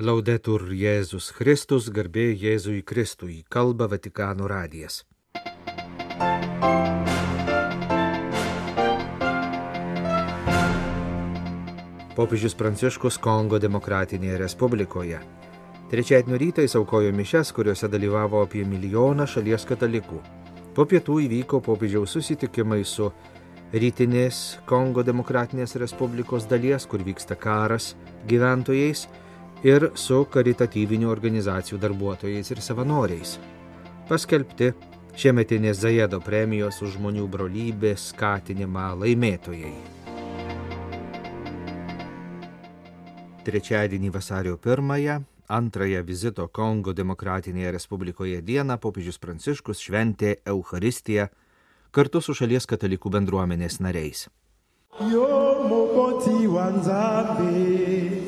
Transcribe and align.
Laudetur 0.00 0.62
Jėzus 0.72 1.26
Kristus, 1.36 1.90
garbė 1.92 2.30
Jėzui 2.32 2.78
Kristui, 2.80 3.42
kalba 3.52 3.84
Vatikano 3.84 4.46
radijas. 4.48 5.02
Popiežius 12.16 12.56
Pranciškus 12.56 13.20
Kongo 13.20 13.60
Demokratinėje 13.60 14.40
Respublikoje. 14.40 15.20
Trečiadienio 15.92 16.40
rytą 16.40 16.64
jis 16.64 16.80
aukojo 16.80 17.12
mišes, 17.12 17.52
kuriuose 17.52 17.92
dalyvavo 17.92 18.40
apie 18.46 18.64
milijoną 18.64 19.28
šalies 19.28 19.68
katalikų. 19.68 20.24
Po 20.72 20.88
pietų 20.88 21.20
įvyko 21.28 21.60
popiežiaus 21.60 22.16
susitikimai 22.16 22.86
su 22.88 23.12
rytinės 23.76 24.62
Kongo 24.64 25.04
Demokratinės 25.04 25.76
Respublikos 25.76 26.48
dalies, 26.48 26.88
kur 26.88 27.04
vyksta 27.04 27.36
karas, 27.36 27.98
gyventojais 28.24 29.10
ir 29.66 29.90
su 29.94 30.24
karitatyvinių 30.32 31.10
organizacijų 31.10 31.78
darbuotojais 31.80 32.50
ir 32.50 32.60
savanoriais. 32.64 33.36
Paskelbti 34.08 34.72
šiemetinės 35.16 35.82
Zajedo 35.82 36.20
premijos 36.24 36.80
už 36.82 36.96
žmonių 36.96 37.26
brolybę 37.28 37.94
skatinimą 37.98 38.94
laimėtojai. 39.02 39.74
Trečiadienį 43.44 44.10
vasario 44.12 44.58
1 44.60 45.24
antrąją 45.50 46.02
vizito 46.04 46.48
Kongo 46.48 46.92
Demokratinėje 46.94 47.72
Respublikoje 47.76 48.42
dieną 48.42 48.78
popiežius 48.78 49.18
Pranciškus 49.18 49.80
šventė 49.82 50.36
Eucharistiją 50.46 51.26
kartu 51.90 52.20
su 52.22 52.36
šalies 52.36 52.68
katalikų 52.70 53.10
bendruomenės 53.10 53.80
nariais. 53.80 54.28
Jo 55.00 55.26
mokoti 55.66 56.46
wanzambe. 56.46 58.19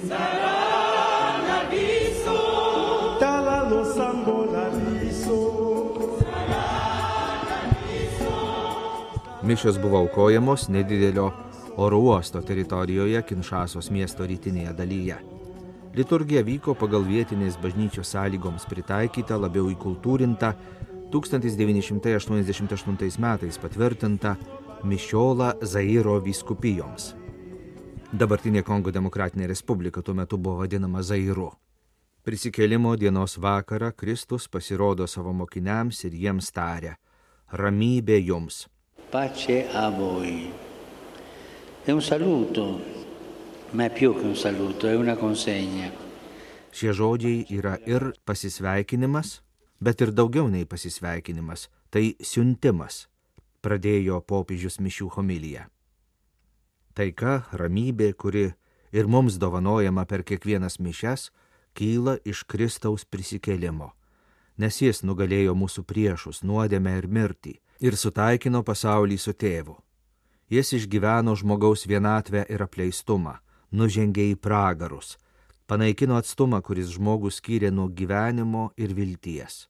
Mišios 9.52 9.80
buvo 9.80 9.98
aukojamos 9.98 10.68
nedidelio 10.68 11.32
oro 11.76 11.98
uosto 11.98 12.40
teritorijoje 12.40 13.22
Kinšasos 13.22 13.90
miesto 13.92 14.24
rytinėje 14.24 14.72
dalyje. 14.72 15.16
Liturgija 15.92 16.42
vyko 16.46 16.74
pagal 16.80 17.04
vietinės 17.04 17.60
bažnyčios 17.60 18.08
sąlygoms 18.14 18.64
pritaikytą, 18.70 19.36
labiau 19.36 19.68
įkultūrintą, 19.74 20.54
1988 21.12 23.20
metais 23.26 23.58
patvirtintą 23.60 24.36
Mišiolą 24.88 25.60
Zairo 25.60 26.16
vyskupijoms. 26.24 27.12
Dabartinė 28.08 28.64
Kongo 28.64 28.88
Demokratinė 28.90 29.46
Respublika 29.52 30.00
tuo 30.00 30.16
metu 30.16 30.40
buvo 30.40 30.64
vadinama 30.64 31.04
Zairu. 31.04 31.52
Prisikėlimo 32.24 32.96
dienos 32.96 33.36
vakarą 33.36 33.92
Kristus 33.92 34.48
pasirodo 34.48 35.04
savo 35.06 35.32
mokiniams 35.32 36.04
ir 36.08 36.12
jiems 36.24 36.52
tarė- 36.56 36.96
ramybė 37.60 38.24
jums 38.24 38.72
pace 39.12 39.68
a 39.68 39.90
voi. 39.90 40.50
È 41.84 41.90
un 41.90 42.00
saluto, 42.00 42.80
ma 43.72 43.84
è 43.84 43.92
più 43.92 44.14
che 44.14 44.24
un 44.24 44.34
saluto, 44.34 44.88
è 44.88 44.94
una 44.94 45.16
consegna. 45.16 45.92
Šie 46.72 46.94
žodžiai 46.96 47.44
yra 47.52 47.74
ir 47.84 48.14
pasisveikinimas, 48.24 49.42
bet 49.76 50.00
ir 50.00 50.14
daugiau 50.16 50.48
nei 50.48 50.64
pasisveikinimas- 50.64 51.68
tai 51.92 52.16
siuntimas, 52.24 53.10
pradėjo 53.60 54.24
popiežius 54.24 54.80
mišių 54.80 55.10
homiliją. 55.12 55.68
Taika, 56.96 57.44
ramybė, 57.52 58.14
kuri 58.16 58.54
ir 58.92 59.06
mums 59.06 59.36
dovanojama 59.36 60.06
per 60.06 60.22
kiekvienas 60.24 60.80
mišes, 60.80 61.28
kyla 61.76 62.16
iš 62.24 62.46
Kristaus 62.48 63.04
prisikėlimo, 63.04 63.92
nes 64.58 64.80
jis 64.82 65.02
nugalėjo 65.02 65.54
mūsų 65.56 65.84
priešus, 65.88 66.42
nuodėmę 66.42 66.98
ir 66.98 67.08
mirtį 67.08 67.56
ir 67.80 67.96
sutaikino 67.96 68.62
pasaulį 68.62 69.18
su 69.18 69.32
tėvu. 69.32 69.76
Jis 70.52 70.72
išgyveno 70.76 71.34
žmogaus 71.38 71.86
vienatvę 71.88 72.44
ir 72.52 72.62
apleistumą, 72.62 73.38
nužengė 73.72 74.28
į 74.34 74.36
pragarus, 74.36 75.16
panaikino 75.66 76.18
atstumą, 76.20 76.60
kuris 76.60 76.92
žmogus 76.92 77.40
skyrė 77.40 77.72
nuo 77.72 77.88
gyvenimo 77.88 78.70
ir 78.76 78.92
vilties. 78.92 79.66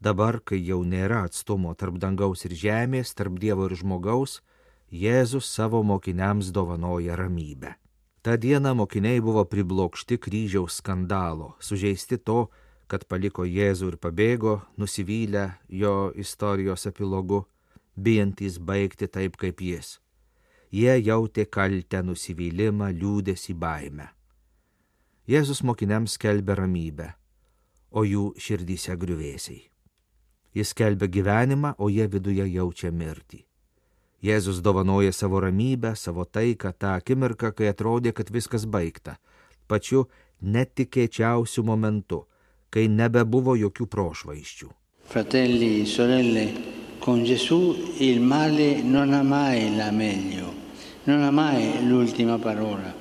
Dabar, 0.00 0.40
kai 0.40 0.56
jau 0.64 0.80
nėra 0.80 1.26
atstumo 1.28 1.74
tarp 1.76 1.98
dangaus 2.00 2.46
ir 2.48 2.56
žemės, 2.56 3.12
tarp 3.12 3.36
Dievo 3.36 3.68
ir 3.68 3.76
žmogaus, 3.76 4.40
Jėzus 4.90 5.46
savo 5.46 5.82
mokiniams 5.86 6.48
dovanoja 6.50 7.14
ramybę. 7.20 7.76
Ta 8.22 8.34
diena 8.36 8.72
mokiniai 8.74 9.20
buvo 9.20 9.44
priblokšti 9.44 10.18
kryžiaus 10.18 10.80
skandalo, 10.80 11.54
sužeisti 11.60 12.18
to, 12.18 12.48
kad 12.90 13.06
paliko 13.06 13.46
Jėzų 13.46 13.92
ir 13.92 13.96
pabėgo, 14.02 14.58
nusivylę 14.76 15.46
jo 15.70 16.10
istorijos 16.18 16.88
epilogu, 16.90 17.44
bijantys 17.94 18.58
baigti 18.58 19.06
taip 19.06 19.38
kaip 19.38 19.62
jis. 19.62 19.98
Jie 20.74 20.96
jautė 21.02 21.46
kaltę, 21.46 22.02
nusivylimą, 22.06 22.90
liūdėsi 22.94 23.54
baimę. 23.54 24.08
Jėzus 25.30 25.62
mokiniams 25.62 26.16
skelbė 26.18 26.56
ramybę, 26.58 27.12
o 27.90 28.02
jų 28.06 28.32
širdyse 28.38 28.96
griuvėsiai. 28.98 29.60
Jis 30.54 30.72
skelbia 30.74 31.06
gyvenimą, 31.06 31.76
o 31.78 31.90
jie 31.90 32.08
viduje 32.10 32.46
jaučia 32.50 32.90
mirtį. 32.90 33.44
Jėzus 34.22 34.58
dovanoja 34.60 35.12
savo 35.14 35.40
ramybę, 35.40 35.94
savo 35.96 36.26
taiką 36.26 36.72
tą 36.74 36.96
akimirką, 36.98 37.52
kai 37.54 37.70
atrodė, 37.70 38.12
kad 38.12 38.30
viskas 38.30 38.66
baigta, 38.66 39.16
pačiu 39.70 40.08
netikėčiausiu 40.42 41.64
momentu, 41.64 42.24
kai 42.70 42.86
nebebuvo 42.88 43.56
jokių 43.58 43.86
prošvaiščių. 43.90 44.68
Fratelli, 45.10 45.86
sorelle, 45.86 46.44
con 47.00 47.24
Gesù 47.24 47.74
il 47.98 48.20
male 48.20 48.82
non 48.82 49.12
ha 49.12 49.22
mai 49.22 49.74
la 49.76 49.90
meglio, 49.90 50.52
non 51.04 51.22
ha 51.22 51.30
mai 51.30 51.86
l'ultima 51.86 52.38
parola. 52.38 52.94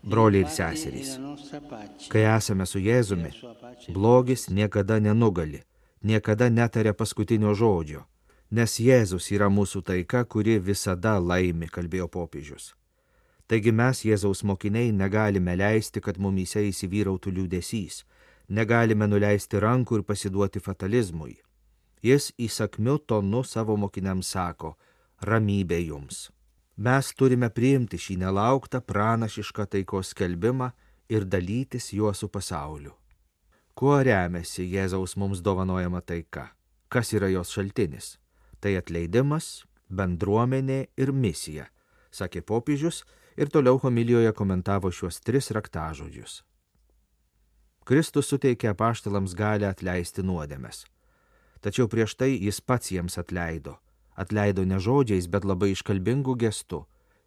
Broliai 0.00 0.42
ir 0.42 0.50
seserys, 0.52 1.14
kai 2.12 2.24
esame 2.28 2.66
su 2.66 2.80
Jėzumi, 2.82 3.30
blogis 3.88 4.50
niekada 4.50 4.98
nenugali, 5.00 5.62
niekada 6.02 6.50
netarė 6.52 6.92
paskutinio 6.92 7.54
žodžio, 7.56 8.02
nes 8.50 8.76
Jėzus 8.80 9.30
yra 9.32 9.48
mūsų 9.48 9.80
taika, 9.88 10.24
kuri 10.24 10.58
visada 10.58 11.14
laimi, 11.18 11.70
kalbėjo 11.72 12.10
popiežius. 12.12 12.74
Taigi 13.48 13.72
mes, 13.72 14.02
Jėzaus 14.04 14.44
mokiniai, 14.44 14.92
negalime 14.92 15.56
leisti, 15.56 16.00
kad 16.04 16.20
mumyse 16.20 16.60
įsivyrautų 16.68 17.32
liūdėsys, 17.38 18.02
negalime 18.48 19.06
nuleisti 19.08 19.60
rankų 19.60 20.00
ir 20.00 20.04
pasiduoti 20.04 20.60
fatalizmui. 20.60 21.36
Jis 22.04 22.32
įsakmiu 22.38 22.98
tonu 22.98 23.44
savo 23.44 23.76
mokiniams 23.76 24.28
sako- 24.28 24.76
ramybė 25.28 25.86
jums. 25.86 26.30
Mes 26.76 27.14
turime 27.14 27.50
priimti 27.50 27.96
šį 27.96 28.16
nelauktą 28.18 28.80
pranašišką 28.80 29.66
taikos 29.66 30.08
skelbimą 30.10 30.72
ir 31.08 31.24
dalytis 31.24 31.92
juo 31.92 32.12
su 32.14 32.28
pasauliu. 32.28 32.92
Kuo 33.74 34.02
remiasi 34.02 34.70
Jėzaus 34.70 35.16
mums 35.16 35.40
dovanojama 35.40 36.00
taika? 36.00 36.48
Kas 36.88 37.12
yra 37.12 37.28
jos 37.28 37.50
šaltinis? 37.50 38.18
Tai 38.60 38.76
atleidimas, 38.76 39.64
bendruomenė 39.90 40.86
ir 40.96 41.12
misija, 41.12 41.66
sakė 42.12 42.42
popiežius 42.42 43.04
ir 43.36 43.50
toliau 43.50 43.78
homilijoje 43.78 44.32
komentavo 44.32 44.90
šiuos 44.90 45.20
tris 45.20 45.50
raktažodžius. 45.50 46.42
Kristus 47.84 48.30
suteikė 48.32 48.70
apaštalams 48.72 49.34
galę 49.36 49.68
atleisti 49.68 50.24
nuodėmes. 50.24 50.86
Tačiau 51.60 51.88
prieš 51.92 52.14
tai 52.16 52.30
jis 52.32 52.60
pats 52.60 52.92
jiems 52.92 53.18
atleido. 53.20 53.76
Atleido 54.16 54.64
ne 54.64 54.78
žodžiais, 54.80 55.28
bet 55.28 55.44
labai 55.44 55.74
iškalbingų 55.74 56.36
gestų. 56.40 56.84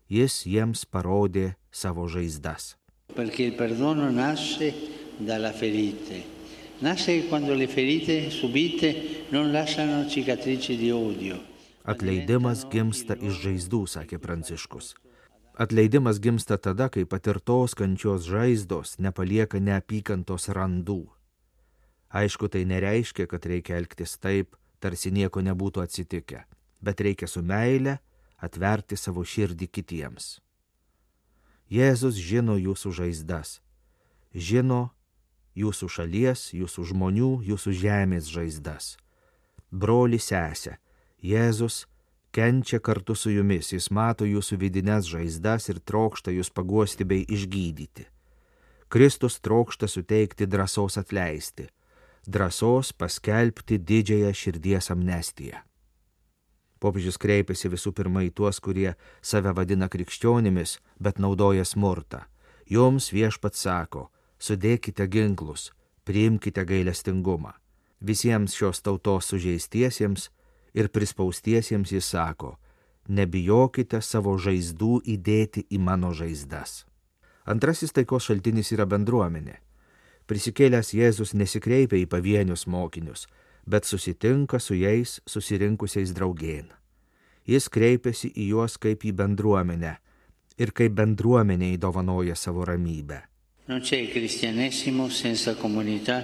Jis 0.10 0.46
jiems 0.50 0.86
parodė 0.90 1.56
savo 1.72 2.08
žaizdas. 2.08 2.76
Perché 3.14 3.44
il 3.44 3.56
perdono 3.56 4.10
nasce 4.12 4.74
dalla 5.20 5.52
ferite. 5.54 6.24
Nasce 6.82 7.28
quando 7.30 7.54
le 7.54 7.68
ferite 7.68 8.30
subite 8.30 9.26
non 9.32 9.52
lasciano 9.52 10.08
cicatrici 10.10 10.78
di 10.78 10.92
odio. 10.92 11.38
Atleidimas 11.88 12.66
gimsta 12.70 13.16
iš 13.16 13.42
žaizdų, 13.46 13.86
sakė 13.88 14.20
Pranciškus. 14.20 14.96
Atleidimas 15.58 16.20
gimsta 16.22 16.58
tada, 16.62 16.86
kai 16.94 17.02
patirtos 17.10 17.74
kančios 17.74 18.28
žaizdos 18.30 19.00
nepalieka 19.02 19.58
neapykantos 19.58 20.52
randų. 20.54 21.08
Aišku, 22.14 22.46
tai 22.46 22.62
nereiškia, 22.70 23.26
kad 23.26 23.46
reikia 23.50 23.80
elgtis 23.82 24.14
taip, 24.22 24.54
tarsi 24.78 25.10
nieko 25.10 25.42
nebūtų 25.42 25.82
atsitikę, 25.82 26.44
bet 26.78 27.02
reikia 27.02 27.26
su 27.26 27.42
meile 27.42 27.98
atverti 28.38 29.00
savo 29.02 29.26
širdį 29.26 29.68
kitiems. 29.74 30.38
Jėzus 31.74 32.22
žino 32.22 32.60
jūsų 32.62 32.94
žaizdas, 33.02 33.58
žino 34.38 34.92
jūsų 35.58 35.90
šalies, 35.90 36.52
jūsų 36.54 36.86
žmonių, 36.94 37.32
jūsų 37.50 37.74
žemės 37.82 38.30
žaizdas. 38.30 38.94
Broli 39.74 40.22
sesė, 40.22 40.78
Jėzus 41.18 41.88
kenčia 42.38 42.78
kartu 42.80 43.16
su 43.16 43.32
jumis, 43.34 43.72
jis 43.74 43.88
mato 43.90 44.26
jūsų 44.30 44.60
vidinės 44.62 45.08
žaizdas 45.10 45.72
ir 45.72 45.80
trokšta 45.82 46.30
jūs 46.36 46.52
paguosti 46.54 47.08
bei 47.10 47.24
išgydyti. 47.26 48.06
Kristus 48.94 49.40
trokšta 49.42 49.90
suteikti 49.90 50.46
drąsos 50.46 51.00
atleisti, 51.02 51.66
drąsos 52.30 52.94
paskelbti 52.94 53.80
didžiąją 53.82 54.30
širdies 54.42 54.92
amnestiją. 54.94 55.64
Popiežius 56.78 57.18
kreipiasi 57.18 57.74
visų 57.74 57.96
pirma 57.98 58.22
į 58.28 58.30
tuos, 58.38 58.62
kurie 58.62 58.92
save 59.22 59.56
vadina 59.58 59.90
krikščionimis, 59.90 60.78
bet 61.02 61.18
naudoja 61.18 61.66
smurtą. 61.66 62.22
Jums 62.70 63.10
viešpat 63.18 63.58
sako, 63.58 64.12
sudėkite 64.38 65.10
ginklus, 65.10 65.72
priimkite 66.06 66.62
gailestingumą. 66.70 67.58
Visiems 67.98 68.54
šios 68.54 68.86
tautos 68.86 69.34
sužeistiesiems 69.34 70.30
ir 70.78 70.92
prispaustiesiems 70.94 71.92
jis 71.92 72.12
sako, 72.14 72.54
nebijokite 73.08 74.02
savo 74.02 74.36
žaizdų 74.38 75.02
įdėti 75.16 75.66
į 75.74 75.80
mano 75.82 76.14
žaizdas. 76.14 76.84
Antrasis 77.48 77.96
taikos 77.96 78.28
šaltinis 78.28 78.74
yra 78.76 78.86
bendruomenė. 78.86 79.62
Prisikėlęs 80.28 80.92
Jėzus 80.92 81.32
nesikreipia 81.40 82.02
į 82.02 82.10
pavienius 82.12 82.68
mokinius, 82.68 83.26
bet 83.66 83.88
susitinka 83.88 84.60
su 84.60 84.76
jais 84.76 85.22
susirinkusiais 85.26 86.12
draugien. 86.12 86.68
Jis 87.48 87.70
kreipiasi 87.72 88.34
į 88.36 88.50
juos 88.52 88.76
kaip 88.76 89.08
į 89.08 89.16
bendruomenę 89.16 89.96
ir 90.60 90.76
kaip 90.76 90.98
bendruomenė 91.00 91.72
įdovanoja 91.78 92.36
savo 92.36 92.68
ramybę. 92.68 93.24
Non 93.68 93.82
c'è 93.82 94.08
cristianesimo 94.12 95.10
senza 95.10 95.56
comunità, 95.56 96.24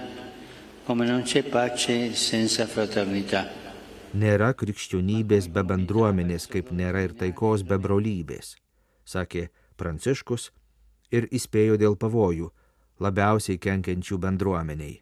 come 0.84 1.06
non 1.06 1.22
c'è 1.22 1.42
pace 1.42 2.14
senza 2.14 2.66
fraternità. 2.66 3.63
Nėra 4.14 4.52
krikščionybės 4.54 5.48
be 5.50 5.64
bendruomenės, 5.66 6.46
kaip 6.46 6.70
nėra 6.70 7.02
ir 7.08 7.16
taikos 7.18 7.64
be 7.66 7.78
brolybės, 7.82 8.54
sakė 9.04 9.48
Pranciškus 9.76 10.52
ir 11.10 11.26
įspėjo 11.34 11.80
dėl 11.82 11.98
pavojų, 11.98 12.52
labiausiai 13.02 13.58
kenkiančių 13.58 14.20
bendruomeniai 14.22 15.00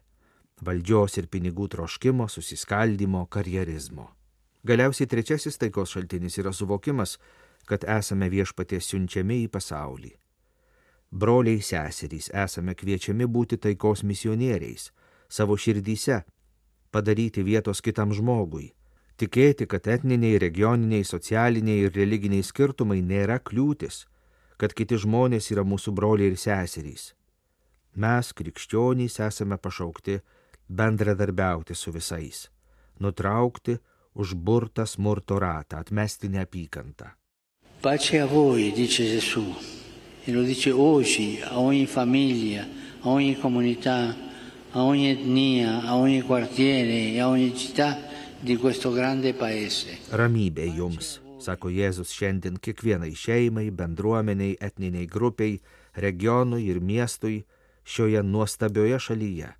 valdžios 0.63 1.17
ir 1.19 1.27
pinigų 1.31 1.67
troškimo, 1.73 2.27
susiskaldimo, 2.29 3.25
karjerizmo. 3.27 4.09
Galiausiai 4.63 5.09
trečiasis 5.11 5.59
taikos 5.59 5.91
šaltinis 5.91 6.37
yra 6.39 6.53
suvokimas, 6.55 7.17
kad 7.67 7.83
esame 7.87 8.29
viešpaties 8.31 8.91
siunčiami 8.91 9.43
į 9.45 9.49
pasaulį. 9.51 10.13
Broliai 11.13 11.61
seserys 11.61 12.29
esame 12.45 12.75
kviečiami 12.75 13.27
būti 13.29 13.59
taikos 13.61 14.03
misionieriais, 14.07 14.89
savo 15.29 15.57
širdyse, 15.59 16.23
padaryti 16.91 17.43
vietos 17.43 17.83
kitam 17.85 18.13
žmogui, 18.15 18.71
tikėti, 19.17 19.67
kad 19.69 19.87
etniniai, 19.87 20.39
regioniniai, 20.41 21.05
socialiniai 21.05 21.85
ir 21.87 21.95
religiniai 21.95 22.43
skirtumai 22.43 23.01
nėra 23.01 23.39
kliūtis, 23.39 24.05
kad 24.57 24.73
kiti 24.73 24.97
žmonės 24.99 25.51
yra 25.53 25.65
mūsų 25.67 25.93
broliai 25.95 26.31
ir 26.31 26.39
seserys. 26.39 27.11
Mes, 27.95 28.31
krikščionys, 28.33 29.19
esame 29.21 29.57
pašaukti 29.61 30.19
bendradarbiauti 30.67 31.75
su 31.77 31.91
visais, 31.93 32.47
nutraukti 32.99 33.77
užburtą 34.15 34.85
smurto 34.89 35.37
ratą, 35.41 35.81
atmesti 35.83 36.29
neapykantą. 36.29 37.11
Pace 37.81 38.21
a 38.21 38.25
voi, 38.25 38.71
dice 38.71 39.03
Gesù, 39.03 39.43
e 40.25 40.31
lo 40.31 40.41
dice 40.43 40.71
oggi 40.71 41.41
a 41.43 41.59
ogni 41.59 41.85
famiglia, 41.85 42.65
a 43.01 43.09
ogni 43.09 43.35
comunità, 43.35 44.15
a 44.71 44.81
ogni 44.81 45.09
etnia, 45.11 45.83
a 45.83 45.97
ogni 45.97 46.21
quartiere 46.21 47.11
e 47.11 47.19
a 47.19 47.27
ogni 47.27 47.53
città 47.55 48.12
Ramybė 50.11 50.67
jums, 50.75 51.17
sako 51.39 51.71
Jėzus 51.71 52.11
šiandien 52.11 52.59
kiekvienai 52.59 53.15
šeimai, 53.15 53.69
bendruomeniai, 53.71 54.57
etniniai 54.59 55.07
grupiai, 55.07 55.59
regionui 55.95 56.67
ir 56.67 56.83
miestui 56.83 57.43
šioje 57.83 58.23
nuostabioje 58.23 58.99
šalyje 59.07 59.53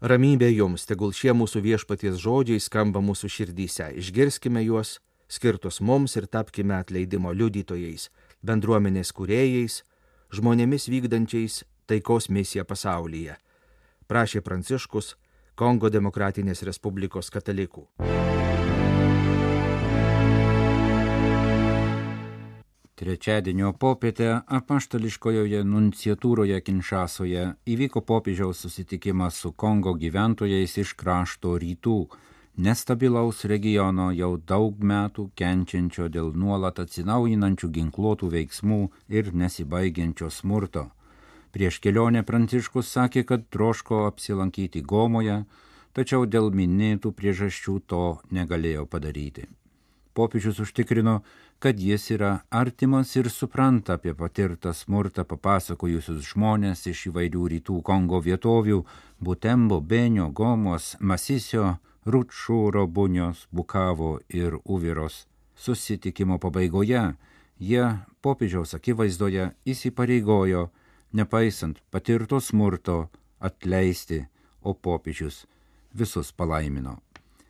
Ramybė 0.00 0.46
jums, 0.48 0.86
tegul 0.88 1.10
šie 1.12 1.34
mūsų 1.36 1.60
viešpaties 1.60 2.14
žodžiai 2.22 2.60
skamba 2.64 3.02
mūsų 3.04 3.28
širdyse. 3.28 3.90
Išgirskime 4.00 4.62
juos, 4.64 4.94
skirtus 5.28 5.82
mums 5.84 6.14
ir 6.16 6.24
tapkime 6.24 6.78
atleidimo 6.78 7.34
liudytojais, 7.36 8.06
bendruomenės 8.40 9.12
kuriejais, 9.12 9.82
žmonėmis 10.32 10.88
vykdančiais 10.88 11.66
taikos 11.84 12.30
misiją 12.32 12.64
pasaulyje. 12.64 13.36
Prašė 14.08 14.40
Pranciškus, 14.40 15.18
Kongo 15.60 15.90
Demokratinės 15.92 16.62
Respublikos 16.64 17.28
katalikų. 17.28 17.82
Trečiadienio 23.00 23.72
popietę 23.82 24.28
apaštališkojoje 24.58 25.60
nunciatūroje 25.64 26.60
Kinšasoje 26.64 27.42
įvyko 27.74 28.00
popiežiaus 28.08 28.62
susitikimas 28.64 29.40
su 29.42 29.52
Kongo 29.52 29.92
gyventojais 30.00 30.78
iš 30.80 30.94
krašto 31.02 31.52
rytų, 31.60 31.98
nestabilaus 32.56 33.44
regiono 33.52 34.10
jau 34.16 34.30
daug 34.52 34.80
metų 34.92 35.26
kenčiančio 35.42 36.08
dėl 36.08 36.32
nuolat 36.44 36.80
atsinaujinančių 36.86 37.70
ginkluotų 37.76 38.32
veiksmų 38.36 38.80
ir 39.12 39.32
nesibaigiančio 39.44 40.32
smurto. 40.40 40.86
Prieš 41.50 41.80
kelionę 41.82 42.22
Pranciškus 42.22 42.92
sakė, 42.94 43.24
kad 43.26 43.48
troško 43.50 44.04
apsilankyti 44.06 44.82
Gomoje, 44.86 45.44
tačiau 45.92 46.26
dėl 46.26 46.52
minėtų 46.54 47.10
priežasčių 47.10 47.80
to 47.90 48.04
negalėjo 48.30 48.86
padaryti. 48.86 49.48
Popiežius 50.14 50.60
užtikrino, 50.62 51.20
kad 51.58 51.80
jis 51.80 52.10
yra 52.14 52.30
artimas 52.50 53.16
ir 53.16 53.30
supranta 53.30 53.98
apie 53.98 54.14
patirtą 54.14 54.72
smurtą 54.74 55.24
papasakojusius 55.26 56.22
žmonės 56.32 56.86
iš 56.90 57.06
įvairių 57.10 57.46
rytų 57.54 57.82
Kongo 57.82 58.20
vietovių- 58.22 58.84
Butembo, 59.24 59.80
Benio, 59.80 60.30
Gomos, 60.30 60.96
Masisio, 61.00 61.78
Rutšūro, 62.06 62.86
Bunios, 62.86 63.46
Bukavo 63.52 64.20
ir 64.28 64.58
Uviros. 64.64 65.26
Susitikimo 65.56 66.38
pabaigoje 66.38 67.14
jie 67.60 67.98
popiežiaus 68.22 68.74
akivaizdoje 68.74 69.52
įsipareigojo, 69.66 70.70
nepaisant 71.12 71.80
patirto 71.90 72.40
smurto, 72.40 73.08
atleisti, 73.38 74.24
o 74.62 74.74
popiežius 74.74 75.46
visus 75.96 76.32
palaimino. 76.32 76.98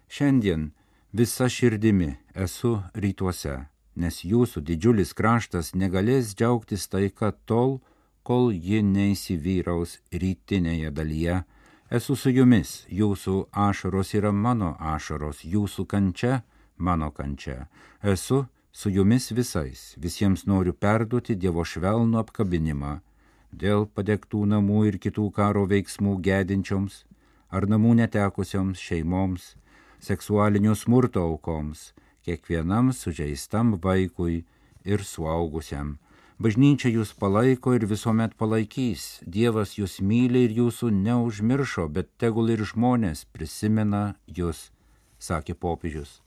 Šiandien 0.09 0.71
visa 1.13 1.49
širdimi 1.51 2.15
esu 2.35 2.77
rytuose 2.95 3.59
nes 4.01 4.23
jūsų 4.25 4.63
didžiulis 4.65 5.13
kraštas 5.17 5.75
negalės 5.75 6.35
džiaugtis 6.35 6.89
taika 6.89 7.33
tol, 7.47 7.81
kol 8.23 8.51
ji 8.53 8.83
neįsivyraus 8.87 9.99
rytinėje 10.13 10.93
dalyje. 10.95 11.43
Esu 11.91 12.15
su 12.15 12.31
jumis, 12.31 12.85
jūsų 12.89 13.51
ašaros 13.51 14.15
yra 14.15 14.31
mano 14.33 14.77
ašaros, 14.79 15.43
jūsų 15.43 15.87
kančia 15.91 16.43
mano 16.77 17.11
kančia. 17.11 17.67
Esu 18.03 18.45
su 18.73 18.93
jumis 18.95 19.31
visais, 19.35 19.95
visiems 19.99 20.47
noriu 20.47 20.73
perduoti 20.73 21.35
Dievo 21.35 21.65
švelnų 21.67 22.21
apkabinimą 22.23 23.01
dėl 23.53 23.87
padegtų 23.87 24.45
namų 24.55 24.85
ir 24.91 24.99
kitų 25.03 25.31
karo 25.37 25.67
veiksmų 25.71 26.19
gedinčioms 26.25 27.05
ar 27.51 27.67
namų 27.67 27.97
netekusioms 27.99 28.79
šeimoms, 28.79 29.55
seksualinio 30.01 30.77
smurto 30.79 31.25
aukoms, 31.27 31.91
kiekvienam 32.25 32.93
sužeistam 32.95 33.75
vaikui 33.83 34.45
ir 34.85 35.05
suaugusiam. 35.05 35.99
Bažnyčia 36.41 36.89
jūs 36.89 37.11
palaiko 37.21 37.75
ir 37.77 37.85
visuomet 37.85 38.33
palaikys. 38.41 39.21
Dievas 39.29 39.75
jūs 39.77 39.99
myli 40.01 40.47
ir 40.47 40.55
jūsų 40.57 40.89
neužmiršo, 41.03 41.85
bet 41.93 42.09
tegul 42.17 42.49
ir 42.55 42.65
žmonės 42.65 43.27
prisimena 43.29 44.15
jūs, 44.25 44.71
sakė 45.21 45.53
popiežius. 45.53 46.23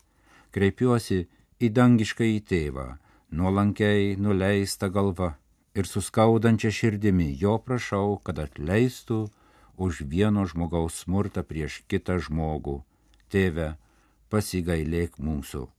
Kreipiuosi 0.53 1.23
į 1.57 1.71
dangišką 1.73 2.29
į 2.29 2.43
tėvą, 2.45 2.85
nuolankiai 3.33 4.13
nuleista 4.21 4.91
galva 4.93 5.33
ir 5.75 5.89
suskaudančia 5.89 6.71
širdimi 6.71 7.29
jo 7.41 7.57
prašau, 7.59 8.17
kad 8.23 8.39
atleistų 8.39 9.27
už 9.77 10.03
vieno 10.15 10.47
žmogaus 10.49 11.03
smurtą 11.05 11.45
prieš 11.45 11.81
kitą 11.89 12.19
žmogų. 12.21 12.81
Tėve, 13.33 13.73
pasigailėk 14.29 15.17
mūsų 15.17 15.69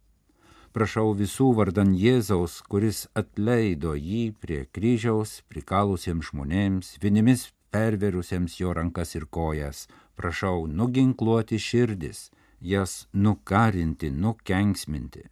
prašau 0.74 1.12
visų 1.14 1.52
vardan 1.54 1.92
Jėzaus, 1.94 2.58
kuris 2.70 3.04
atleido 3.20 3.94
jį 3.94 4.22
prie 4.42 4.64
kryžiaus 4.74 5.36
prikalusiems 5.50 6.32
žmonėms, 6.32 6.96
vinimis 7.02 7.46
perverusiems 7.74 8.58
jo 8.58 8.74
rankas 8.74 9.14
ir 9.14 9.28
kojas, 9.30 9.86
prašau 10.18 10.66
nuginkluoti 10.66 11.60
širdis, 11.62 12.26
jas 12.58 13.04
nukarinti, 13.12 14.10
nukenksminti. 14.10 15.28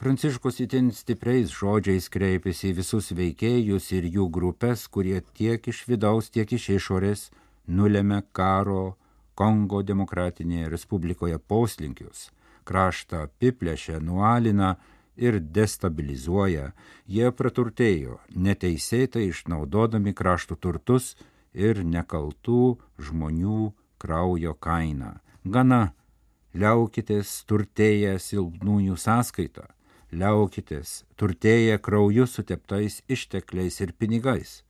Pranciškus 0.00 0.62
itin 0.64 0.86
stipriais 0.96 1.50
žodžiais 1.52 2.06
kreipėsi 2.08 2.70
į 2.70 2.76
visus 2.78 3.10
veikėjus 3.12 3.90
ir 3.92 4.06
jų 4.08 4.30
grupės, 4.32 4.86
kurie 4.88 5.18
tiek 5.36 5.66
iš 5.68 5.82
vidaus, 5.90 6.30
tiek 6.32 6.48
iš 6.56 6.68
išorės 6.78 7.24
nulėmė 7.68 8.22
karo 8.32 8.94
Kongo 9.36 9.82
demokratinėje 9.84 10.70
Respublikoje 10.72 11.36
poslinkius. 11.52 12.30
Kraštą 12.64 13.26
apiplėšia, 13.26 13.98
nualina 14.00 14.70
ir 15.20 15.36
destabilizuoja, 15.36 16.70
jie 17.04 17.28
praturtėjo, 17.36 18.16
neteisėtai 18.32 19.26
išnaudodami 19.28 20.14
krašto 20.16 20.56
turtus 20.56 21.10
ir 21.52 21.82
nekaltų 21.84 22.78
žmonių 23.10 23.74
kraujo 24.00 24.56
kaina. 24.56 25.18
Gana, 25.44 25.82
liaukitės 26.56 27.34
turtėję 27.44 28.16
silpnųjų 28.16 28.96
sąskaitą, 28.96 29.68
liaukitės 30.12 31.04
turtėję 31.16 31.78
krauju 31.78 32.26
suteptais 32.26 33.00
ištekliais 33.08 33.80
ir 33.80 33.92
pinigais. 33.98 34.62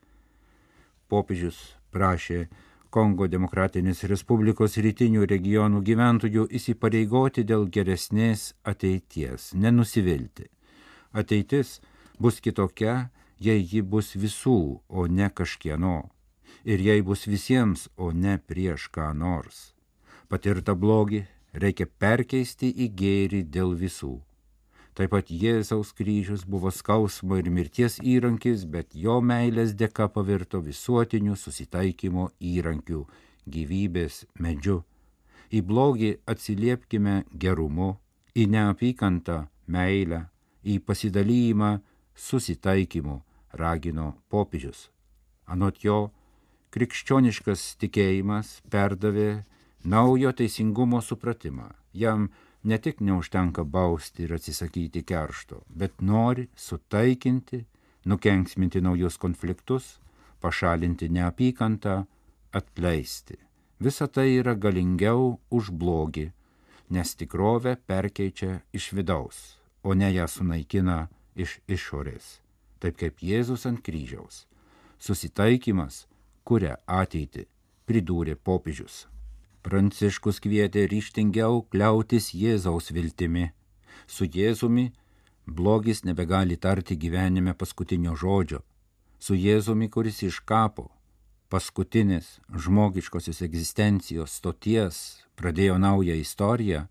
Popiežius 1.08 1.58
prašė 1.90 2.48
Kongo 2.90 3.28
Demokratinės 3.30 4.02
Respublikos 4.10 4.76
rytinių 4.82 5.26
regionų 5.30 5.80
gyventojų 5.86 6.46
įsipareigoti 6.58 7.44
dėl 7.46 7.68
geresnės 7.70 8.52
ateities, 8.66 9.52
nenusivilti. 9.54 10.48
Ateitis 11.12 11.78
bus 12.18 12.40
kitokia, 12.42 13.10
jei 13.38 13.62
ji 13.62 13.82
bus 13.82 14.14
visų, 14.14 14.80
o 14.88 15.06
ne 15.06 15.30
kažkieno. 15.30 16.10
Ir 16.66 16.82
jei 16.82 17.02
bus 17.02 17.26
visiems, 17.30 17.88
o 17.96 18.10
ne 18.12 18.36
prieš 18.38 18.90
ką 18.92 19.12
nors. 19.14 19.70
Patirta 20.28 20.74
blogi 20.74 21.24
reikia 21.54 21.86
perkeisti 21.86 22.68
į 22.70 22.90
gėrį 22.94 23.44
dėl 23.54 23.72
visų. 23.78 24.18
Taip 24.98 25.12
pat 25.14 25.30
Jėzaus 25.30 25.92
kryžius 25.94 26.42
buvo 26.42 26.72
skausmo 26.74 27.38
ir 27.38 27.50
mirties 27.54 27.98
įrankis, 28.02 28.66
bet 28.66 28.94
jo 28.94 29.20
meilės 29.22 29.76
dėka 29.78 30.08
pavirto 30.10 30.60
visuotiniu 30.64 31.36
susitaikymo 31.38 32.30
įrankiu, 32.40 33.04
gyvybės 33.46 34.24
medžiu. 34.42 34.80
Į 35.50 35.62
blogį 35.66 36.10
atsiliepkime 36.30 37.24
gerumu, 37.32 37.96
į 38.34 38.46
neapykantą 38.50 39.44
meilę, 39.66 40.24
į 40.66 40.78
pasidalymą 40.86 41.78
susitaikymu, 42.14 43.20
ragino 43.52 44.12
popiežius. 44.30 44.88
Anot 45.46 45.80
jo, 45.82 46.10
krikščioniškas 46.74 47.76
tikėjimas 47.82 48.58
perdavė 48.70 49.44
naujo 49.82 50.34
teisingumo 50.36 51.00
supratimą. 51.02 51.70
Jam 51.94 52.28
ne 52.62 52.78
tik 52.78 53.00
neužtenka 53.00 53.64
bausti 53.64 54.24
ir 54.26 54.34
atsisakyti 54.36 55.02
keršto, 55.02 55.62
bet 55.68 56.00
nori 56.00 56.48
sutaikinti, 56.56 57.64
nukenksminti 58.04 58.80
naujus 58.80 59.16
konfliktus, 59.16 60.00
pašalinti 60.40 61.08
neapykantą, 61.08 62.04
atleisti. 62.52 63.36
Visa 63.80 64.06
tai 64.06 64.36
yra 64.40 64.54
galingiau 64.54 65.38
už 65.50 65.70
blogį, 65.72 66.30
nes 66.90 67.14
tikrovę 67.16 67.76
perkeičia 67.86 68.60
iš 68.76 68.92
vidaus, 68.92 69.38
o 69.82 69.94
ne 69.94 70.10
ją 70.12 70.26
sunaikina 70.28 71.08
iš 71.36 71.60
išorės, 71.68 72.40
taip 72.80 72.98
kaip 73.00 73.22
Jėzus 73.24 73.64
ant 73.70 73.80
kryžiaus. 73.84 74.44
Susitaikymas 75.00 76.04
kuria 76.44 76.76
ateitį, 76.86 77.46
pridūrė 77.86 78.34
popiežius. 78.36 79.06
Pranciškus 79.60 80.38
kvietė 80.40 80.86
ryštingiau 80.88 81.58
kliautis 81.68 82.30
Jėzaus 82.32 82.86
viltimi. 82.96 83.50
Su 84.08 84.24
Jėzumi 84.24 84.86
blogis 85.44 86.00
nebegali 86.08 86.56
tarti 86.56 86.96
gyvenime 86.96 87.52
paskutinio 87.52 88.14
žodžio. 88.16 88.62
Su 89.20 89.36
Jėzumi, 89.36 89.90
kuris 89.92 90.22
iš 90.24 90.40
kapo, 90.48 90.88
paskutinis 91.52 92.38
žmogiškosios 92.56 93.42
egzistencijos 93.44 94.40
stoties 94.40 95.26
pradėjo 95.36 95.76
naują 95.76 96.16
istoriją, 96.16 96.86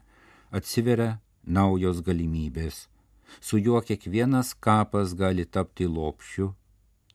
atsiveria 0.54 1.18
naujos 1.44 2.04
galimybės. 2.06 2.86
Su 3.42 3.58
juo 3.58 3.82
kiekvienas 3.82 4.54
kapas 4.54 5.18
gali 5.18 5.46
tapti 5.46 5.90
lopšiu, 5.90 6.54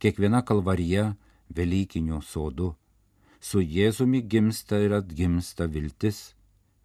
kiekviena 0.02 0.42
kalvarija 0.42 1.12
Velykiniu 1.54 2.18
sodu 2.26 2.75
su 3.44 3.60
Jėzumi 3.60 4.22
gimsta 4.24 4.78
ir 4.80 4.94
atgimsta 4.96 5.66
viltis. 5.68 6.32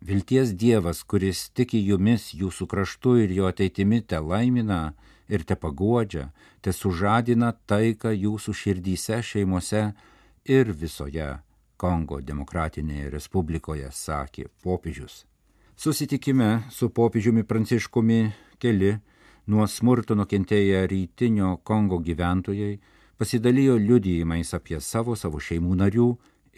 Vilties 0.04 0.52
Dievas, 0.60 1.04
kuris 1.08 1.48
tiki 1.56 1.80
jumis, 1.88 2.34
jūsų 2.36 2.68
kraštu 2.72 3.16
ir 3.24 3.32
jo 3.36 3.48
ateitimi 3.48 4.02
te 4.04 4.20
laimina 4.20 4.94
ir 5.32 5.46
te 5.48 5.56
paguodžia, 5.56 6.30
te 6.64 6.74
sužadina 6.76 7.54
taiką 7.68 8.12
jūsų 8.12 8.56
širdyse, 8.62 9.22
šeimose 9.24 9.84
ir 10.48 10.72
visoje 10.84 11.38
Kongo 11.80 12.20
demokratinėje 12.20 13.12
respublikoje, 13.14 13.88
sakė 13.96 14.50
popiežius. 14.64 15.24
Susitikime 15.80 16.66
su 16.76 16.90
popiežiumi 16.92 17.46
Pranciškumi 17.48 18.20
keli 18.60 18.98
nuo 19.48 19.68
smurto 19.68 20.16
nukentėję 20.20 20.82
rytinio 20.92 21.54
Kongo 21.64 22.02
gyventojai 22.04 22.74
pasidalijo 23.20 23.78
liudijimais 23.80 24.52
apie 24.56 24.82
savo, 24.84 25.16
savo 25.16 25.40
šeimų 25.40 25.80
narių 25.80 26.10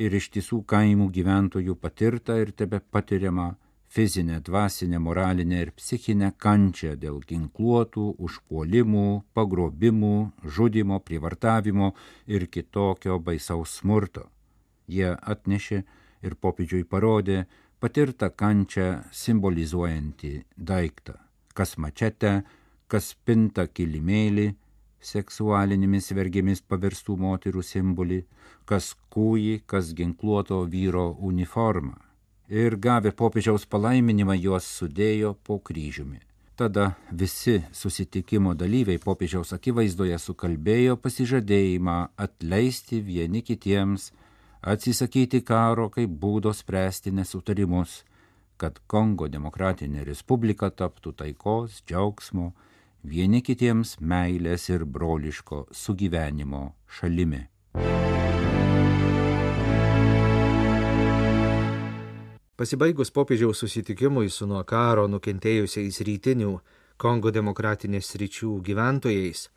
ir 0.02 0.16
ištisų 0.18 0.64
kaimų 0.72 1.10
gyventojų 1.18 1.76
patirtą 1.84 2.38
ir 2.42 2.52
tebe 2.58 2.80
patiriamą 2.94 3.52
fizinę, 3.92 4.40
dvasinę, 4.48 5.00
moralinę 5.00 5.58
ir 5.66 5.72
psichinę 5.76 6.32
kančią 6.44 6.94
dėl 6.96 7.18
ginkluotų 7.28 8.06
užpuolimų, 8.26 9.08
pagrobimų, 9.36 10.16
žudimo, 10.58 11.00
prievartavimo 11.08 11.92
ir 12.28 12.48
kitokio 12.48 13.20
baisaus 13.20 13.76
smurto. 13.82 14.30
Jie 14.88 15.12
atnešė 15.34 15.82
ir 16.24 16.38
popidžiui 16.40 16.86
parodė 16.88 17.44
patirtą 17.84 18.32
kančią 18.44 18.88
simbolizuojantį 19.12 20.34
daiktą, 20.72 21.18
kas 21.54 21.76
mačetę, 21.78 22.34
kas 22.88 23.12
pinta 23.26 23.68
kilimėlį, 23.68 24.48
seksualinėmis 25.02 26.12
vergėmis 26.16 26.62
paverstų 26.62 27.18
moterų 27.18 27.64
simbolį, 27.66 28.22
kas 28.66 28.94
kūjį, 29.14 29.62
kas 29.66 29.94
ginkluoto 29.98 30.62
vyro 30.70 31.12
uniformą. 31.20 31.98
Ir 32.52 32.76
gavę 32.76 33.14
popiežiaus 33.16 33.66
palaiminimą 33.66 34.36
juos 34.36 34.68
sudėjo 34.68 35.36
po 35.48 35.60
kryžiumi. 35.60 36.20
Tada 36.56 36.92
visi 37.12 37.62
susitikimo 37.74 38.54
dalyviai 38.54 39.00
popiežiaus 39.02 39.54
akivaizdoje 39.56 40.18
sukalbėjo 40.20 40.98
pasižadėjimą 41.02 41.96
atleisti 42.26 43.00
vieni 43.02 43.42
kitiems, 43.42 44.12
atsisakyti 44.62 45.42
karo 45.48 45.88
kaip 45.90 46.12
būdo 46.22 46.52
spręsti 46.54 47.16
nesutarimus, 47.18 48.04
kad 48.62 48.78
Kongo 48.86 49.26
demokratinė 49.32 50.04
respublika 50.06 50.70
taptų 50.70 51.16
taikos, 51.24 51.82
džiaugsmo, 51.88 52.52
vieni 53.04 53.42
kitiems 53.42 53.98
meilės 54.00 54.70
ir 54.70 54.86
broliško 54.86 55.66
sugyvenimo 55.72 56.64
šalimi. 56.88 57.48
Pasibaigus 62.62 63.10
popiežiaus 63.10 63.64
susitikimui 63.64 64.30
su 64.30 64.46
nuo 64.46 64.62
karo 64.70 65.08
nukentėjusiais 65.10 65.98
rytinių 66.06 66.52
Kongo 67.02 67.32
demokratinės 67.34 68.12
ryčių 68.22 68.60
gyventojais, 68.62 69.48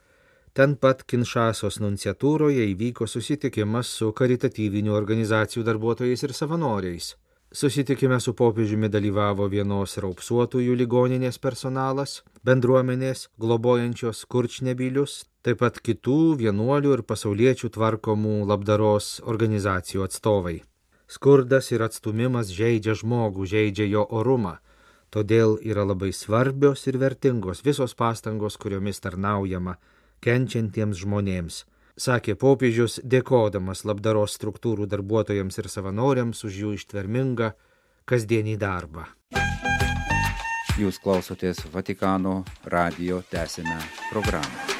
ten 0.57 0.79
pat 0.81 1.03
Kinšasos 1.05 1.77
nunciatūroje 1.85 2.65
įvyko 2.71 3.05
susitikimas 3.05 3.91
su 3.99 4.09
karitatyvinių 4.17 4.95
organizacijų 4.97 5.67
darbuotojais 5.69 6.25
ir 6.25 6.33
savanoriais. 6.33 7.11
Susitikime 7.55 8.21
su 8.21 8.33
popiežiumi 8.35 8.89
dalyvavo 8.91 9.45
vienos 9.47 9.93
raupsuotųjų 10.03 10.73
ligoninės 10.75 11.37
personalas, 11.39 12.15
bendruomenės 12.43 13.29
globojančios 13.39 14.25
kurčnebilius, 14.27 15.21
taip 15.47 15.61
pat 15.61 15.79
kitų 15.79 16.17
vienuolių 16.41 16.97
ir 16.97 17.03
pasauliečių 17.07 17.71
tvarkomų 17.77 18.33
labdaros 18.51 19.21
organizacijų 19.23 20.03
atstovai. 20.09 20.57
Skurdas 21.07 21.71
ir 21.71 21.85
atstumimas 21.87 22.51
žaidžia 22.51 22.97
žmogų, 22.99 23.47
žaidžia 23.47 23.87
jo 23.87 24.03
orumą, 24.11 24.57
todėl 25.15 25.55
yra 25.63 25.87
labai 25.87 26.11
svarbios 26.11 26.83
ir 26.91 26.99
vertingos 26.99 27.63
visos 27.63 27.95
pastangos, 27.95 28.59
kuriomis 28.59 28.99
tarnaujama 29.07 29.77
kenčiantiems 30.27 31.07
žmonėms 31.07 31.63
sakė 32.01 32.35
popiežius, 32.35 32.99
dėkodamas 33.05 33.85
labdaros 33.87 34.35
struktūrų 34.35 34.89
darbuotojams 34.91 35.59
ir 35.63 35.71
savanoriams 35.71 36.45
už 36.47 36.61
jų 36.63 36.75
ištvermingą 36.79 37.53
kasdienį 38.09 38.57
darbą. 38.59 39.07
Jūs 40.75 40.99
klausotės 40.99 41.63
Vatikano 41.71 42.43
radio 42.67 43.23
tęsinę 43.31 43.79
programą. 44.11 44.75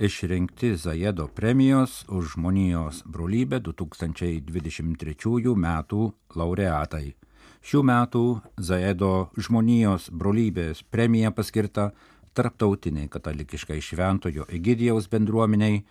Išrinkti 0.00 0.72
Zajedo 0.80 1.28
premijos 1.28 2.06
už 2.08 2.32
žmonijos 2.32 3.02
brolybę 3.04 3.60
2023 3.60 5.52
metų 5.52 6.12
laureatai. 6.32 7.12
Šių 7.60 7.82
metų 7.84 8.40
Zajedo 8.56 9.28
žmonijos 9.36 10.08
brolybės 10.08 10.80
premija 10.88 11.28
paskirta 11.28 11.90
tarptautiniai 12.34 13.08
katalikiškai 13.08 13.80
šventojo 13.82 14.46
Egidijaus 14.48 15.08
bendruomeniai 15.10 15.82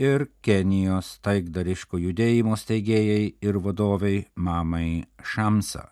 ir 0.00 0.26
Kenijos 0.42 1.18
taikdariško 1.22 2.00
judėjimo 2.02 2.56
steigėjai 2.58 3.34
ir 3.44 3.58
vadovai 3.62 4.16
mamai 4.34 5.04
Šamsa. 5.22 5.90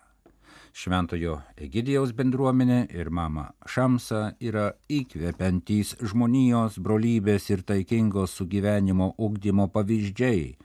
Šventojo 0.73 1.37
Egidijaus 1.61 2.11
bendruomenė 2.17 2.79
ir 2.97 3.11
mama 3.13 3.51
Šamsa 3.69 4.33
yra 4.41 4.71
įkvepiantys 4.89 5.93
žmonijos 6.01 6.79
brolybės 6.81 7.51
ir 7.53 7.61
taikingos 7.61 8.33
sugyvenimo 8.39 9.11
ugdymo 9.21 9.67
pavyzdžiai. 9.69 10.55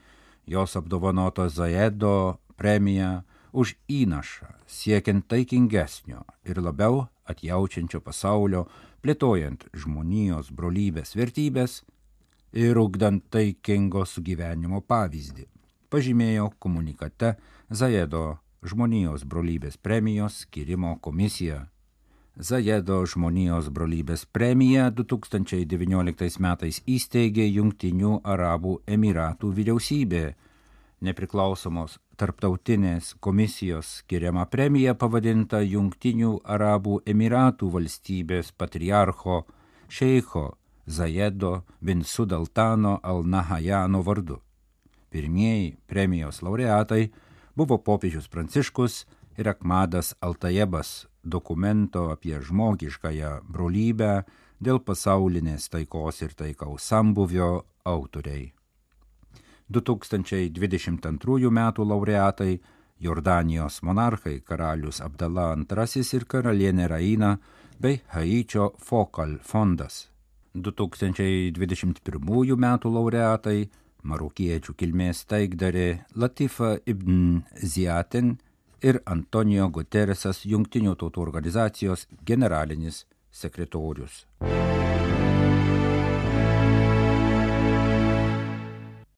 Jos 0.49 0.73
apdovanoto 0.75 1.45
Zaedo 1.53 2.39
premija 2.57 3.19
už 3.53 3.75
įnašą 3.89 4.49
siekiant 4.69 5.25
taikingesnio 5.27 6.23
ir 6.45 6.61
labiau 6.61 7.07
atjaučiančio 7.29 8.01
pasaulio, 8.01 8.65
plėtojant 9.01 9.67
žmonijos 9.73 10.51
brolybės 10.51 11.15
vertybės 11.17 11.81
ir 12.53 12.77
ugdant 12.81 13.23
taikingo 13.33 14.05
sugyvenimo 14.05 14.81
pavyzdį, 14.81 15.47
pažymėjo 15.89 16.51
komunikate 16.59 17.35
Zaedo 17.69 18.39
žmonijos 18.65 19.25
brolybės 19.29 19.77
premijos 19.77 20.43
skirimo 20.43 20.97
komisija. 21.01 21.67
Zajedo 22.39 23.01
žmonijos 23.05 23.69
brolybės 23.75 24.25
premiją 24.25 24.89
2019 24.95 26.39
metais 26.39 26.79
įsteigė 26.87 27.45
Junktinių 27.49 28.21
Arabų 28.23 28.77
Emiratų 28.87 29.51
vyriausybė. 29.57 30.23
Nepriklausomos 31.03 31.97
tarptautinės 32.19 33.13
komisijos 33.23 33.99
skiriama 34.01 34.43
premija 34.51 34.95
pavadinta 34.99 35.61
Junktinių 35.63 36.33
Arabų 36.43 36.97
Emiratų 37.07 37.69
valstybės 37.71 38.51
patriarcho 38.59 39.45
Šeiko 39.87 40.43
Zajedo 40.89 41.53
bin 41.79 42.03
Sudaltano 42.03 42.97
Al-Nahajano 43.03 44.03
vardu. 44.03 44.41
Pirmieji 45.09 45.77
premijos 45.87 46.41
laureatai 46.43 47.07
buvo 47.55 47.79
popiežius 47.79 48.27
Pranciškus 48.27 49.05
ir 49.39 49.49
Akmadas 49.49 50.11
Altajebas 50.19 51.07
dokumento 51.23 52.09
apie 52.11 52.41
žmogiškąją 52.43 53.33
brolybę 53.47 54.13
dėl 54.59 54.83
pasaulinės 54.83 55.71
taikos 55.71 56.23
ir 56.27 56.35
taikaus 56.35 56.91
sambuvio 56.91 57.51
autoriai. 57.87 58.58
2022 59.69 61.49
m. 61.49 61.71
laureatai 61.77 62.59
Jordanijos 62.99 63.83
monarchai 63.83 64.41
karalius 64.41 65.01
Abdala 65.01 65.55
II 65.55 66.03
ir 66.17 66.25
karalienė 66.25 66.87
Raina 66.89 67.37
bei 67.79 68.01
Haičio 68.13 68.73
Fokal 68.77 69.37
fondas. 69.43 70.09
2021 70.55 72.57
m. 72.57 72.79
laureatai 72.83 73.69
marokiečių 74.03 74.73
kilmės 74.79 75.23
taikdarė 75.29 76.05
Latifa 76.15 76.77
ibn 76.85 77.43
Ziatin 77.55 78.37
ir 78.81 79.01
Antonijo 79.05 79.69
Guterresas 79.69 80.45
Junktinių 80.45 80.95
tautų 80.99 81.21
organizacijos 81.27 82.07
generalinis 82.25 83.05
sekretorius. 83.31 84.25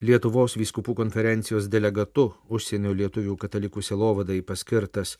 Lietuvos 0.02 0.56
vyskupų 0.58 0.96
konferencijos 0.98 1.68
delegatu 1.70 2.32
užsienio 2.50 2.90
lietuvių 2.98 3.36
katalikų 3.38 3.84
silovadai 3.86 4.40
paskirtas 4.42 5.20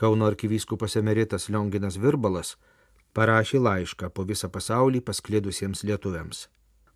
Kauno 0.00 0.24
arkivyskupas 0.24 0.96
emeritas 0.96 1.50
Lionginas 1.52 1.98
Virbalas 2.00 2.54
parašė 3.12 3.60
laišką 3.60 4.08
po 4.08 4.24
visą 4.24 4.48
pasaulį 4.48 5.02
pasklidusiems 5.04 5.84
lietuviams. 5.84 6.46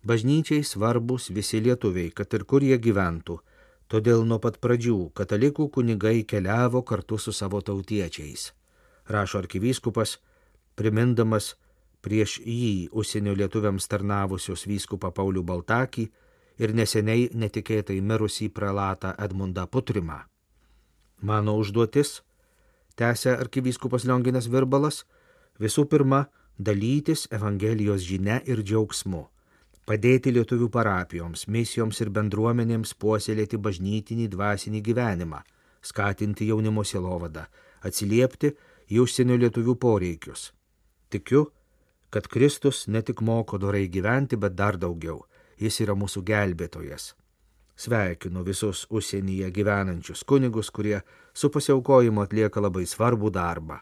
Bažnyčiai 0.01 0.65
svarbus 0.65 1.29
visi 1.29 1.61
lietuviai, 1.61 2.09
kad 2.09 2.33
ir 2.33 2.47
kur 2.49 2.65
jie 2.65 2.81
gyventų. 2.81 3.37
Todėl 3.85 4.25
nuo 4.25 4.41
pat 4.41 4.57
pradžių 4.57 5.11
katalikų 5.13 5.69
kunigai 5.77 6.23
keliavo 6.25 6.81
kartu 6.81 7.21
su 7.21 7.31
savo 7.31 7.61
tautiečiais. 7.61 8.51
Rašo 9.13 9.45
arkivyskupas, 9.45 10.17
primindamas 10.73 11.53
prieš 12.01 12.39
jį 12.41 12.89
užsienio 12.91 13.37
lietuviams 13.37 13.85
tarnavusios 13.85 14.65
vyskupą 14.65 15.13
Paulių 15.13 15.45
Baltakį 15.45 16.09
ir 16.57 16.73
neseniai 16.73 17.29
netikėtai 17.33 17.99
mirusį 18.01 18.49
pralatą 18.53 19.13
Edmundą 19.17 19.67
Putrimą. 19.67 20.23
Mano 21.21 21.57
užduotis, 21.57 22.21
tęsė 22.97 23.37
arkivyskupas 23.37 24.05
Lionginas 24.05 24.49
Virbalas, 24.51 25.05
visų 25.59 25.87
pirma, 25.89 26.27
dalytis 26.57 27.27
Evangelijos 27.31 28.05
žinia 28.05 28.41
ir 28.45 28.61
džiaugsmu 28.61 29.27
padėti 29.87 30.33
lietuvių 30.35 30.67
parapijoms, 30.71 31.45
misijoms 31.47 32.01
ir 32.03 32.11
bendruomenėms 32.15 32.93
puoselėti 32.99 33.59
bažnytinį 33.67 34.27
dvasinį 34.33 34.81
gyvenimą, 34.83 35.39
skatinti 35.81 36.49
jaunimo 36.49 36.83
silovadą, 36.83 37.45
atsiliepti 37.87 38.51
į 38.91 38.99
užsienio 39.05 39.37
lietuvių 39.45 39.77
poreikius. 39.79 40.51
Tikiu, 41.07 41.45
kad 42.11 42.27
Kristus 42.27 42.85
ne 42.91 43.01
tik 43.01 43.23
moko 43.23 43.59
dorai 43.63 43.87
gyventi, 43.87 44.35
bet 44.35 44.57
dar 44.59 44.75
daugiau. 44.75 45.23
Jis 45.57 45.81
yra 45.85 45.95
mūsų 45.97 46.21
gelbėtojas. 46.25 47.13
Sveikinu 47.77 48.41
visus 48.45 48.85
užsienyje 48.89 49.51
gyvenančius 49.53 50.23
kunigus, 50.25 50.69
kurie 50.73 51.01
su 51.33 51.49
pasiaukojimu 51.53 52.23
atlieka 52.23 52.61
labai 52.61 52.85
svarbų 52.89 53.29
darbą. 53.33 53.77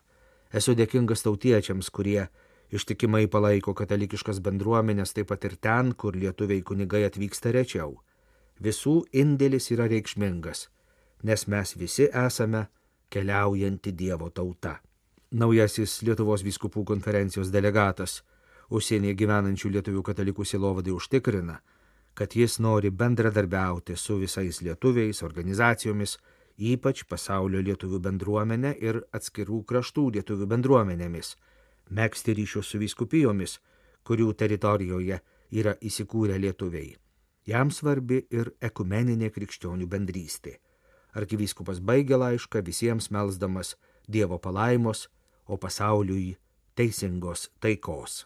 Esu 0.51 0.75
dėkingas 0.75 1.23
tautiečiams, 1.23 1.89
kurie 1.91 2.27
ištikimai 2.75 3.27
palaiko 3.31 3.73
katalikiškas 3.75 4.41
bendruomenės 4.43 5.15
taip 5.15 5.31
pat 5.31 5.47
ir 5.47 5.55
ten, 5.55 5.93
kur 5.93 6.15
lietuviai 6.15 6.63
kunigai 6.63 7.05
atvyksta 7.07 7.51
rečiau. 7.55 7.95
Visų 8.59 9.01
indėlis 9.11 9.71
yra 9.75 9.87
reikšmingas, 9.91 10.67
nes 11.23 11.47
mes 11.51 11.75
visi 11.75 12.07
esame 12.11 12.65
keliaujanti 13.11 13.91
Dievo 13.91 14.29
tauta. 14.29 14.77
Naujasis 15.31 16.01
Lietuvos 16.07 16.43
vyskupų 16.43 16.85
konferencijos 16.87 17.51
delegatas 17.51 18.21
užsienyje 18.69 19.15
gyvenančių 19.21 19.73
lietuvių 19.77 20.03
katalikų 20.09 20.45
silovadai 20.45 20.93
užtikrina, 20.95 21.59
kad 22.13 22.35
jis 22.35 22.59
nori 22.59 22.91
bendradarbiauti 22.91 23.97
su 23.97 24.17
visais 24.21 24.61
lietuviais, 24.61 25.21
organizacijomis, 25.23 26.17
ypač 26.57 27.03
pasaulio 27.09 27.59
lietuvių 27.61 27.99
bendruomenė 27.99 28.77
ir 28.79 29.01
atskirų 29.11 29.63
kraštų 29.67 30.09
lietuvių 30.17 30.47
bendruomenėmis 30.53 31.35
mėgsti 31.89 32.35
ryšius 32.39 32.71
su 32.71 32.79
vyskupijomis, 32.81 33.59
kurių 34.05 34.33
teritorijoje 34.33 35.19
yra 35.51 35.75
įsikūrę 35.81 36.37
lietuviai. 36.41 36.95
Jam 37.45 37.71
svarbi 37.71 38.23
ir 38.33 38.51
ekumeninė 38.61 39.29
krikščionių 39.29 39.87
bendrystė. 39.87 40.57
Arkivyskupas 41.15 41.79
baigė 41.79 42.17
laišką 42.17 42.63
visiems 42.65 43.11
melsdamas 43.11 43.75
Dievo 44.07 44.37
palaimos, 44.37 45.07
o 45.45 45.57
pasauliui 45.57 46.35
teisingos 46.75 47.49
taikos. 47.59 48.25